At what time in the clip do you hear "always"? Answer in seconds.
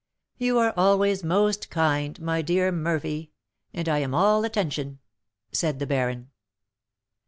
0.75-1.23